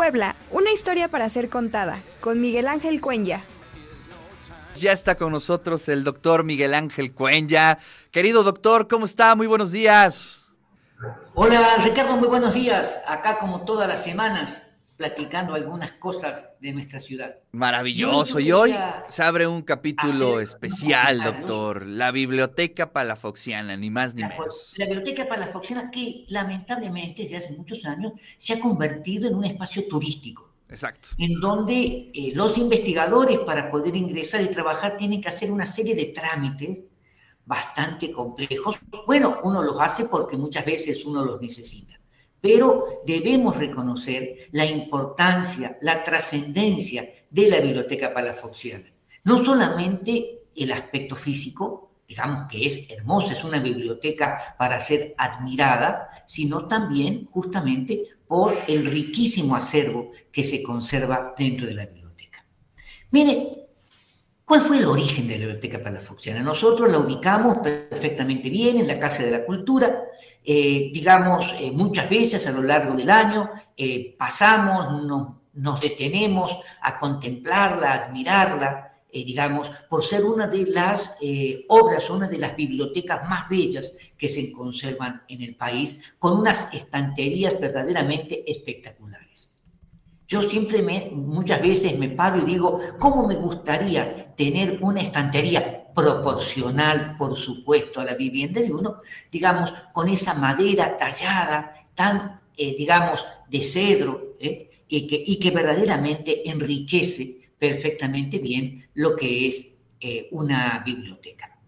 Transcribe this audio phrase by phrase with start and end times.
[0.00, 3.44] Puebla, una historia para ser contada, con Miguel Ángel Cuenya.
[4.74, 7.76] Ya está con nosotros el doctor Miguel Ángel Cuenya.
[8.10, 9.34] Querido doctor, ¿cómo está?
[9.34, 10.46] Muy buenos días.
[11.34, 12.98] Hola Ricardo, muy buenos días.
[13.06, 14.62] Acá como todas las semanas,
[15.00, 17.36] platicando algunas cosas de nuestra ciudad.
[17.52, 18.38] Maravilloso.
[18.38, 18.74] Y hoy
[19.08, 21.86] se abre un capítulo especial, doctor.
[21.86, 24.74] La Biblioteca Palafoxiana, ni más ni menos.
[24.76, 29.88] La Biblioteca Palafoxiana que lamentablemente desde hace muchos años se ha convertido en un espacio
[29.88, 30.50] turístico.
[30.68, 31.08] Exacto.
[31.16, 35.94] En donde eh, los investigadores para poder ingresar y trabajar tienen que hacer una serie
[35.94, 36.82] de trámites
[37.46, 38.76] bastante complejos.
[39.06, 41.99] Bueno, uno los hace porque muchas veces uno los necesita.
[42.40, 48.90] Pero debemos reconocer la importancia, la trascendencia de la biblioteca palafoxiana.
[49.24, 56.10] No solamente el aspecto físico, digamos que es hermosa, es una biblioteca para ser admirada,
[56.26, 62.44] sino también justamente por el riquísimo acervo que se conserva dentro de la biblioteca.
[63.10, 63.68] Mire,
[64.44, 66.40] ¿cuál fue el origen de la biblioteca palafoxiana?
[66.40, 70.04] Nosotros la ubicamos perfectamente bien en la Casa de la Cultura,
[70.42, 76.98] eh, digamos, eh, muchas veces a lo largo del año eh, pasamos, nos detenemos a
[76.98, 81.16] contemplarla, a admirarla, digamos, por ser una de las
[81.66, 86.72] obras, una de las bibliotecas más bellas que se conservan en el país, con unas
[86.72, 89.29] estanterías verdaderamente espectaculares.
[90.30, 97.16] Yo siempre muchas veces me paro y digo, ¿cómo me gustaría tener una estantería proporcional,
[97.18, 103.26] por supuesto, a la vivienda de uno, digamos, con esa madera tallada, tan, eh, digamos,
[103.48, 104.70] de cedro, ¿eh?
[104.86, 111.58] y, que, y, que, verdaderamente enriquece perfectamente bien lo que es eh, una biblioteca.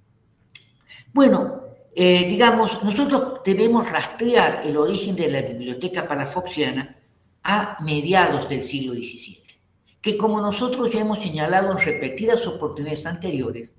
[1.13, 1.63] Bueno,
[1.95, 7.02] digamos, nosotros debemos rastrear el origen de la biblioteca palafoxiana
[7.43, 9.43] a mediados del siglo XVII,
[10.01, 13.73] que como nosotros ya hemos señalado en repetidas oportunidades anteriores,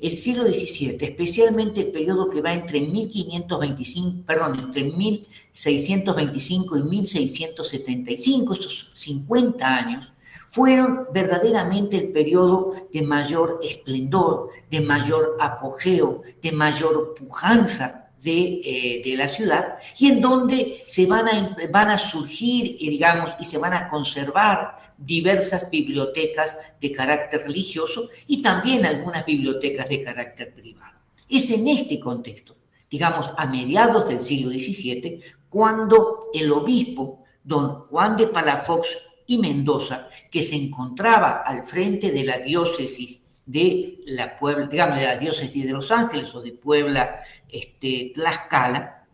[0.00, 8.52] el siglo XVII, especialmente el periodo que va entre 1525, perdón, entre 1625 y 1675,
[8.54, 10.08] estos 50 años,
[10.50, 19.02] fueron verdaderamente el periodo de mayor esplendor, de mayor apogeo, de mayor pujanza de, eh,
[19.04, 23.44] de, la ciudad y en donde se van a, van a surgir, eh, digamos, y
[23.44, 30.54] se van a conservar diversas bibliotecas de carácter religioso y también algunas bibliotecas de carácter
[30.54, 30.98] privado.
[31.28, 32.56] Es en este contexto,
[32.90, 35.20] digamos, a mediados del siglo XVII,
[35.50, 38.88] cuando el obispo don Juan de Palafox
[39.26, 45.04] y Mendoza, que se encontraba al frente de la diócesis de la Puebla, digamos, de
[45.04, 49.06] la diócesis de Los Ángeles o de Puebla, este, Tlaxcala,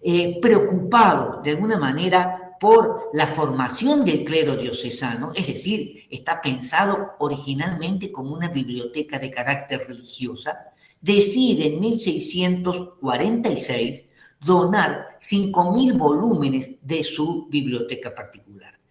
[0.00, 7.12] eh, preocupado de alguna manera por la formación del clero diocesano, es decir, está pensado
[7.18, 14.08] originalmente como una biblioteca de carácter religiosa, decide en 1646
[14.40, 18.81] donar 5.000 volúmenes de su biblioteca particular.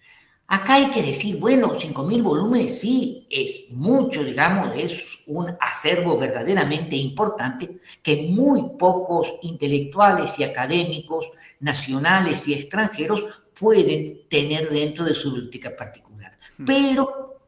[0.54, 6.94] Acá hay que decir, bueno, 5.000 volúmenes sí es mucho, digamos, es un acervo verdaderamente
[6.98, 11.30] importante que muy pocos intelectuales y académicos
[11.62, 13.26] nacionales y extranjeros
[13.58, 16.38] pueden tener dentro de su biblioteca particular.
[16.58, 16.66] Mm.
[16.66, 17.40] Pero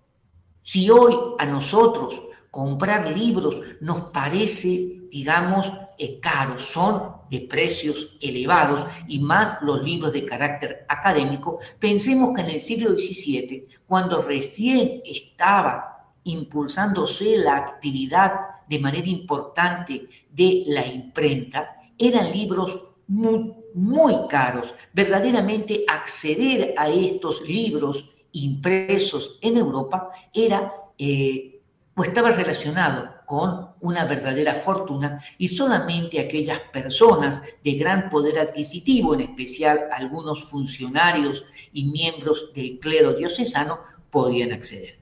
[0.62, 2.22] si hoy a nosotros
[2.53, 10.14] comprar libros nos parece, digamos, eh, caro, son de precios elevados y más los libros
[10.14, 18.34] de carácter académico, pensemos que en el siglo XVII, cuando recién estaba impulsándose la actividad
[18.70, 24.72] de manera importante de la imprenta, eran libros muy muy caros.
[24.94, 31.53] Verdaderamente acceder a estos libros impresos en Europa era eh,
[31.95, 39.13] o estaba relacionado con una verdadera fortuna y solamente aquellas personas de gran poder adquisitivo,
[39.13, 43.79] en especial algunos funcionarios y miembros del clero diocesano,
[44.09, 44.99] podían acceder.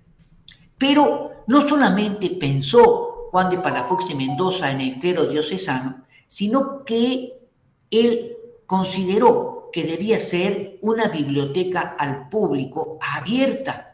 [0.78, 7.34] Pero no solamente pensó Juan de Palafox y Mendoza en el clero diocesano, sino que
[7.90, 13.91] él consideró que debía ser una biblioteca al público abierta,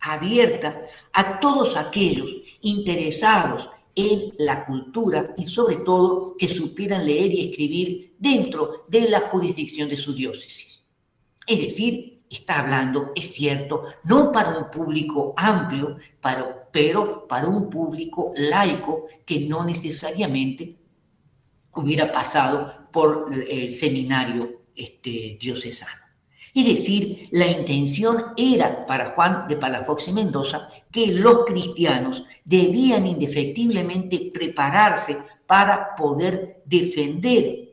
[0.00, 0.82] abierta
[1.12, 2.30] a todos aquellos
[2.60, 9.20] interesados en la cultura y sobre todo que supieran leer y escribir dentro de la
[9.20, 10.82] jurisdicción de su diócesis.
[11.46, 15.96] Es decir, está hablando, es cierto, no para un público amplio,
[16.70, 20.76] pero para un público laico que no necesariamente
[21.74, 25.99] hubiera pasado por el seminario este, diocesano.
[26.54, 33.06] Es decir, la intención era para Juan de Palafox y Mendoza que los cristianos debían
[33.06, 37.70] indefectiblemente prepararse para poder defender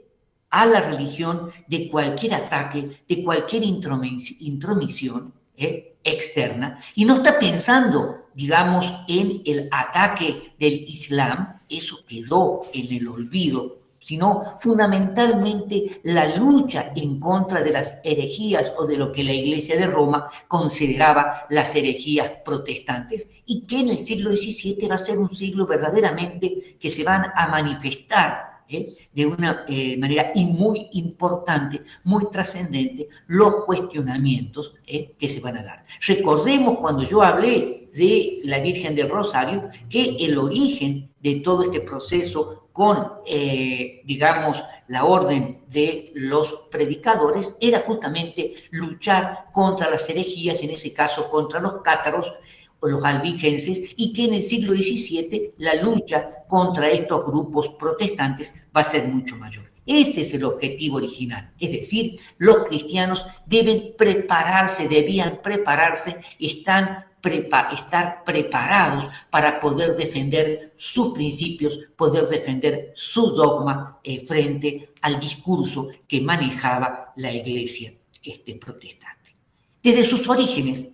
[0.49, 5.95] a la religión de cualquier ataque, de cualquier intromisión ¿eh?
[6.03, 13.07] externa, y no está pensando, digamos, en el ataque del Islam, eso quedó en el
[13.07, 13.76] olvido
[14.07, 19.75] sino fundamentalmente la lucha en contra de las herejías o de lo que la Iglesia
[19.75, 25.17] de Roma consideraba las herejías protestantes y que en el siglo XVII va a ser
[25.17, 28.95] un siglo verdaderamente que se van a manifestar ¿eh?
[29.13, 35.15] de una eh, manera muy importante, muy trascendente, los cuestionamientos ¿eh?
[35.19, 35.85] que se van a dar.
[36.07, 41.81] Recordemos cuando yo hablé de la Virgen del Rosario que el origen de todo este
[41.81, 50.61] proceso con, eh, digamos, la orden de los predicadores era justamente luchar contra las herejías,
[50.61, 52.31] en ese caso contra los cátaros
[52.79, 58.53] o los albigenses, y que en el siglo XVII la lucha contra estos grupos protestantes
[58.65, 59.65] va a ser mucho mayor.
[59.83, 61.51] Ese es el objetivo original.
[61.59, 71.13] Es decir, los cristianos deben prepararse, debían prepararse, están estar preparados para poder defender sus
[71.13, 77.93] principios, poder defender su dogma frente al discurso que manejaba la iglesia
[78.23, 79.35] este, protestante.
[79.81, 80.87] Desde sus orígenes,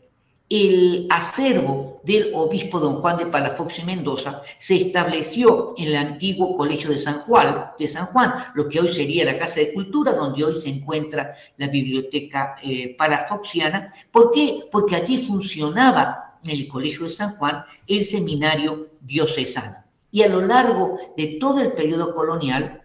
[0.53, 6.55] el acervo del obispo don Juan de Palafox y Mendoza se estableció en el antiguo
[6.55, 10.11] Colegio de San Juan, de San Juan, lo que hoy sería la Casa de Cultura,
[10.11, 13.95] donde hoy se encuentra la Biblioteca eh, Palafoxiana.
[14.11, 14.65] ¿Por qué?
[14.71, 19.77] Porque allí funcionaba en el Colegio de San Juan el seminario diocesano.
[20.11, 22.82] Y a lo largo de todo el periodo colonial,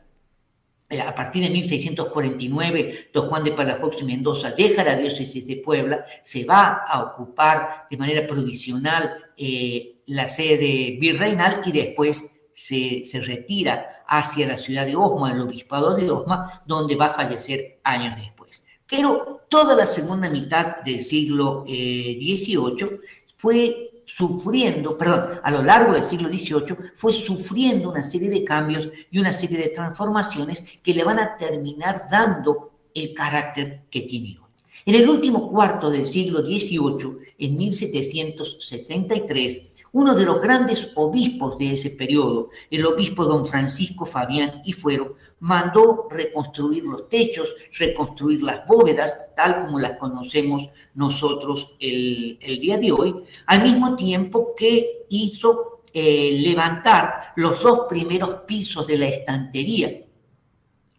[0.90, 6.06] a partir de 1649, don Juan de Palafox y Mendoza deja la diócesis de Puebla,
[6.22, 13.20] se va a ocupar de manera provisional eh, la sede virreinal y después se, se,
[13.20, 18.16] retira hacia la ciudad de Osma, el obispado de Osma, donde va a fallecer años
[18.16, 18.66] después.
[18.88, 23.00] Pero toda la segunda mitad del siglo XVIII eh,
[23.36, 28.88] fue sufriendo, perdón, a lo largo del siglo XVIII, fue sufriendo una serie de cambios
[29.10, 34.38] y una serie de transformaciones que le van a terminar dando el carácter que tiene.
[34.86, 41.74] En el último cuarto del siglo XVIII, en 1773, uno de los grandes obispos de
[41.74, 48.66] ese periodo, el obispo don Francisco Fabián y Fuero, mandó reconstruir los techos, reconstruir las
[48.66, 53.14] bóvedas, tal como las conocemos nosotros el, día de hoy,
[53.46, 59.90] al mismo tiempo que hizo eh, levantar los dos primeros pisos de la estantería,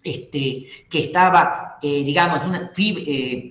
[0.02, 3.50] este, que estaba, eh, digamos, una, eh,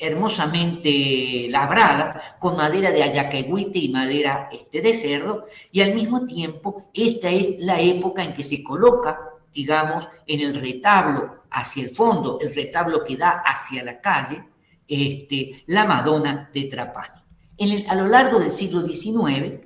[0.00, 6.90] hermosamente labrada con madera de ayacahuite y madera este, de cerdo, y al mismo tiempo
[6.94, 9.20] esta es la época en que se coloca,
[9.52, 14.42] digamos, en el retablo hacia el fondo, el retablo que da hacia la calle,
[14.88, 17.20] este, la Madonna de Trapani.
[17.58, 19.60] En a lo largo del siglo XIX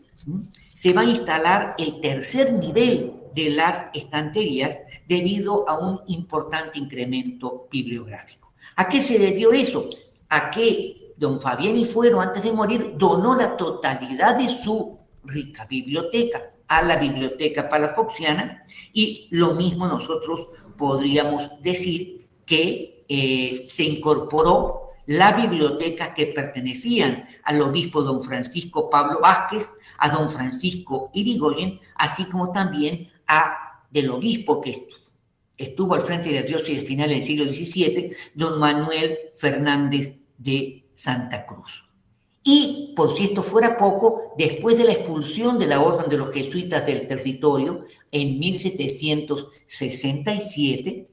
[0.75, 4.77] se va a instalar el tercer nivel de las estanterías
[5.07, 8.53] debido a un importante incremento bibliográfico.
[8.77, 9.89] ¿A qué se debió eso?
[10.35, 15.65] A que don Fabián y Fuero, antes de morir, donó la totalidad de su rica
[15.65, 24.91] biblioteca a la biblioteca palafoxiana y lo mismo nosotros podríamos decir que eh, se incorporó
[25.06, 32.25] la biblioteca que pertenecían al obispo don Francisco Pablo Vázquez, a don Francisco Irigoyen, así
[32.25, 34.89] como también a del obispo que
[35.56, 40.84] estuvo al frente de la diócesis final en el siglo XVII, don Manuel Fernández de
[40.93, 41.91] Santa Cruz.
[42.46, 46.31] Y, por si esto fuera poco, después de la expulsión de la Orden de los
[46.31, 51.08] Jesuitas del territorio en 1767,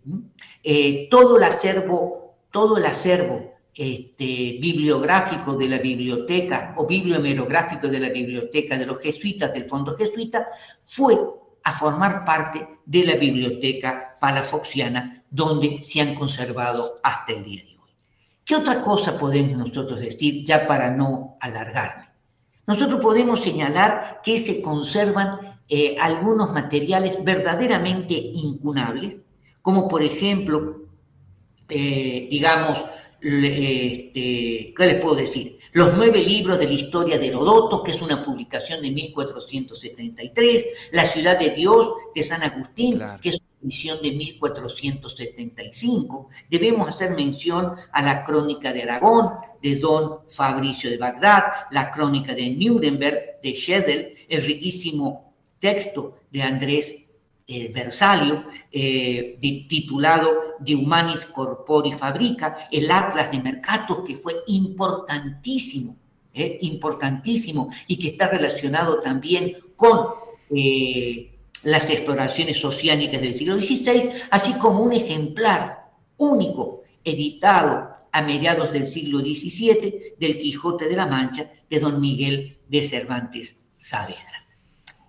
[0.64, 8.02] eh, todo el acervo, todo el acervo este, bibliográfico de la biblioteca o bibliohemerográfico de
[8.02, 10.50] la biblioteca de los jesuitas del Fondo Jesuita
[10.86, 11.18] fue
[11.64, 17.70] a formar parte de la biblioteca palafoxiana donde se han conservado hasta el día de
[17.70, 17.71] hoy.
[18.52, 22.08] ¿Qué otra cosa podemos nosotros decir ya para no alargarme?
[22.68, 29.22] Nosotros podemos señalar que se conservan eh, algunos materiales verdaderamente incunables,
[29.62, 30.82] como por ejemplo,
[31.70, 32.84] eh, digamos,
[33.22, 35.58] este, ¿qué les puedo decir?
[35.74, 41.06] Los nueve libros de la historia de Herodoto, que es una publicación de 1473, La
[41.06, 46.28] ciudad de Dios de San Agustín, que es una edición de 1475.
[46.50, 52.36] Debemos hacer mención a la crónica de Aragón de Don Fabricio de Bagdad, la crónica
[52.36, 57.11] de Nuremberg de Schedel, el riquísimo texto de Andrés
[57.54, 65.98] eh, Versalio, eh, titulado De Humanis Corpori Fabrica, el Atlas de Mercatos, que fue importantísimo,
[66.34, 70.22] eh, importantísimo, y que está relacionado también con
[71.64, 78.88] las exploraciones oceánicas del siglo XVI, así como un ejemplar único, editado a mediados del
[78.88, 84.41] siglo XVII, del Quijote de la Mancha, de don Miguel de Cervantes Saavedra.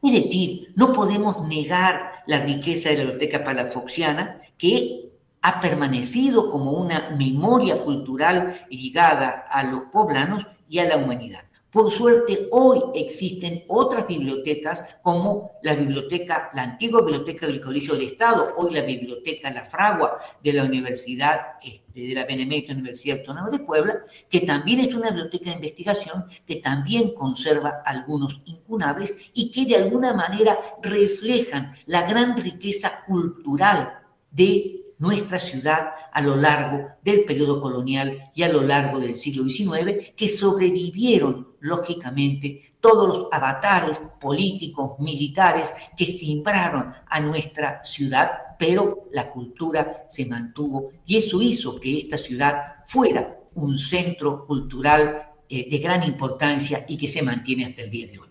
[0.03, 6.73] Es decir, no podemos negar la riqueza de la biblioteca palafoxiana que ha permanecido como
[6.73, 11.45] una memoria cultural ligada a los poblanos y a la humanidad.
[11.73, 18.09] Por suerte, hoy existen otras bibliotecas como la biblioteca, la antigua biblioteca del Colegio del
[18.09, 23.49] Estado, hoy la biblioteca La Fragua de la Universidad, este, de la Benemérita Universidad Autónoma
[23.49, 29.51] de Puebla, que también es una biblioteca de investigación, que también conserva algunos incunables y
[29.51, 33.99] que de alguna manera reflejan la gran riqueza cultural
[34.31, 39.49] de nuestra ciudad a lo largo del periodo colonial y a lo largo del siglo
[39.49, 49.05] XIX, que sobrevivieron, lógicamente, todos los avatares políticos, militares que simbraron a nuestra ciudad, pero
[49.13, 55.69] la cultura se mantuvo y eso hizo que esta ciudad fuera un centro cultural eh,
[55.71, 58.29] de gran importancia y que se mantiene hasta el día de hoy.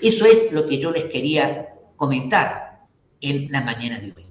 [0.00, 2.86] Eso es lo que yo les quería comentar
[3.20, 4.24] en la mañana de hoy.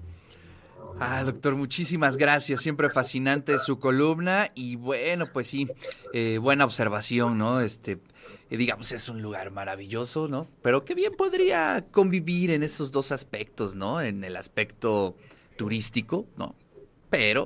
[1.00, 2.62] Ah, doctor, muchísimas gracias.
[2.62, 5.68] Siempre fascinante su columna y bueno, pues sí,
[6.14, 7.60] eh, buena observación, ¿no?
[7.60, 8.00] Este,
[8.50, 10.48] eh, digamos, es un lugar maravilloso, ¿no?
[10.62, 14.02] Pero qué bien podría convivir en esos dos aspectos, ¿no?
[14.02, 15.16] En el aspecto
[15.58, 16.56] turístico, ¿no?
[17.10, 17.46] Pero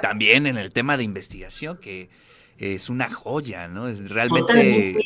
[0.00, 2.08] también en el tema de investigación, que
[2.58, 3.88] es una joya, ¿no?
[3.88, 4.96] Es realmente...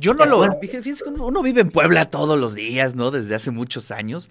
[0.00, 0.60] Yo no lo...
[0.60, 3.10] Fíjense que uno vive en Puebla todos los días, ¿no?
[3.10, 4.30] Desde hace muchos años,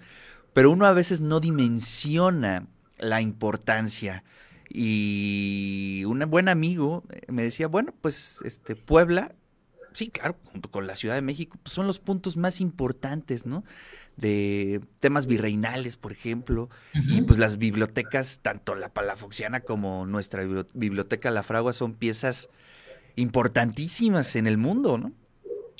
[0.54, 2.66] pero uno a veces no dimensiona
[2.98, 4.24] la importancia.
[4.70, 9.34] Y un buen amigo me decía, bueno, pues este Puebla,
[9.92, 13.64] sí, claro, junto con la Ciudad de México, pues son los puntos más importantes, ¿no?
[14.16, 20.42] De temas virreinales, por ejemplo, y pues las bibliotecas, tanto la Palafoxiana como nuestra
[20.74, 22.48] biblioteca La Fragua, son piezas
[23.16, 25.12] importantísimas en el mundo, ¿no?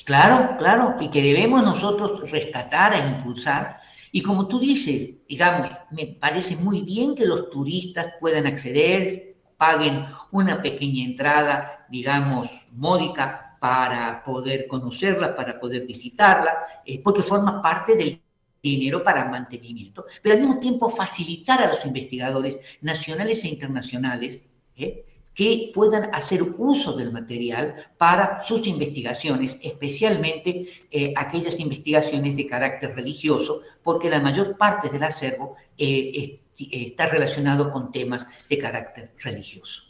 [0.05, 3.79] Claro, claro, y que debemos nosotros rescatar e impulsar
[4.11, 10.05] y como tú dices, digamos, me parece muy bien que los turistas puedan acceder, paguen
[10.31, 17.95] una pequeña entrada, digamos, módica para poder conocerla, para poder visitarla, eh, porque forma parte
[17.95, 18.21] del
[18.61, 24.43] dinero para mantenimiento, pero al mismo tiempo facilitar a los investigadores nacionales e internacionales
[24.75, 25.05] ¿eh?
[25.33, 32.93] que puedan hacer uso del material para sus investigaciones, especialmente eh, aquellas investigaciones de carácter
[32.93, 39.88] religioso, porque la mayor parte del acervo está relacionado con temas de carácter religioso.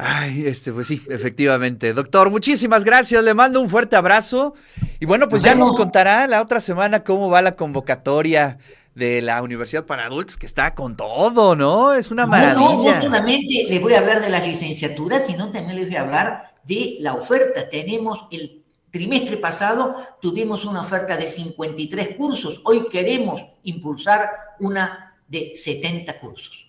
[0.00, 1.92] Ay, este, pues sí, efectivamente.
[1.92, 3.24] Doctor, muchísimas gracias.
[3.24, 4.54] Le mando un fuerte abrazo.
[5.00, 8.58] Y bueno, pues ya nos contará la otra semana cómo va la convocatoria
[8.94, 11.94] de la Universidad para Adultos, que está con todo, ¿no?
[11.94, 12.64] Es una maravilla.
[12.64, 16.02] No, no solamente les voy a hablar de las licenciaturas, sino también les voy a
[16.02, 17.68] hablar de la oferta.
[17.68, 18.62] Tenemos el
[18.92, 22.60] trimestre pasado, tuvimos una oferta de 53 cursos.
[22.64, 26.67] Hoy queremos impulsar una de 70 cursos.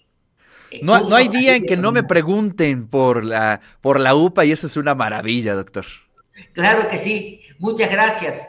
[0.72, 4.46] Eh, no, no hay día en que no me pregunten por la, por la UPA
[4.46, 5.86] y eso es una maravilla, doctor.
[6.54, 7.42] Claro que sí.
[7.60, 8.48] Muchas gracias.